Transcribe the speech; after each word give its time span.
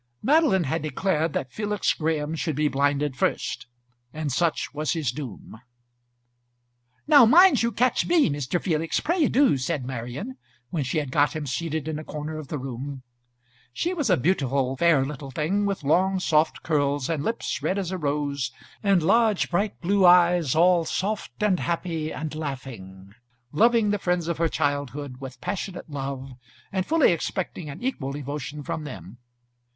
Madeline 0.23 0.63
had 0.63 0.81
declared 0.81 1.33
that 1.33 1.53
Felix 1.53 1.93
Graham 1.93 2.33
should 2.33 2.55
be 2.55 2.67
blinded 2.67 3.15
first, 3.15 3.67
and 4.11 4.31
such 4.31 4.73
was 4.73 4.93
his 4.93 5.11
doom. 5.11 5.61
"Now 7.05 7.23
mind 7.27 7.61
you 7.61 7.71
catch 7.71 8.07
me, 8.07 8.27
Mr. 8.27 8.59
Felix; 8.59 8.99
pray 8.99 9.27
do," 9.27 9.57
said 9.59 9.85
Marian, 9.85 10.39
when 10.71 10.83
she 10.83 10.97
had 10.97 11.11
got 11.11 11.35
him 11.35 11.45
seated 11.45 11.87
in 11.87 11.99
a 11.99 12.03
corner 12.03 12.39
of 12.39 12.47
the 12.47 12.57
room. 12.57 13.03
She 13.73 13.93
was 13.93 14.09
a 14.09 14.17
beautiful 14.17 14.75
fair 14.75 15.05
little 15.05 15.29
thing, 15.29 15.67
with 15.67 15.83
long, 15.83 16.19
soft 16.19 16.63
curls, 16.63 17.07
and 17.07 17.23
lips 17.23 17.61
red 17.61 17.77
as 17.77 17.91
a 17.91 17.97
rose, 17.99 18.51
and 18.81 19.03
large, 19.03 19.51
bright 19.51 19.79
blue 19.81 20.03
eyes, 20.03 20.55
all 20.55 20.83
soft 20.83 21.43
and 21.43 21.59
happy 21.59 22.11
and 22.11 22.33
laughing, 22.33 23.13
loving 23.51 23.91
the 23.91 23.99
friends 23.99 24.27
of 24.27 24.39
her 24.39 24.49
childhood 24.49 25.17
with 25.19 25.39
passionate 25.41 25.91
love, 25.91 26.31
and 26.71 26.87
fully 26.87 27.11
expecting 27.11 27.69
an 27.69 27.83
equal 27.83 28.11
devotion 28.13 28.63
from 28.63 28.83
them. 28.83 29.19